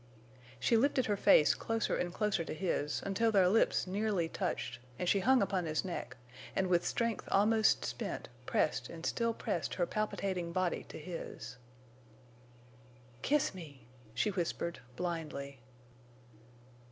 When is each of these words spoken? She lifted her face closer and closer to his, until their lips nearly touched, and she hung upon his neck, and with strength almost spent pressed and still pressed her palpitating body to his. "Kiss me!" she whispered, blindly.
She 0.59 0.77
lifted 0.77 1.05
her 1.05 1.15
face 1.15 1.53
closer 1.53 1.95
and 1.95 2.11
closer 2.11 2.43
to 2.43 2.55
his, 2.55 3.03
until 3.05 3.31
their 3.31 3.47
lips 3.47 3.85
nearly 3.85 4.27
touched, 4.27 4.79
and 4.97 5.07
she 5.07 5.19
hung 5.19 5.43
upon 5.43 5.67
his 5.67 5.85
neck, 5.85 6.17
and 6.55 6.65
with 6.65 6.87
strength 6.87 7.29
almost 7.31 7.85
spent 7.85 8.27
pressed 8.47 8.89
and 8.89 9.05
still 9.05 9.31
pressed 9.31 9.75
her 9.75 9.85
palpitating 9.85 10.53
body 10.53 10.85
to 10.85 10.97
his. 10.97 11.57
"Kiss 13.21 13.53
me!" 13.53 13.85
she 14.15 14.31
whispered, 14.31 14.79
blindly. 14.95 15.59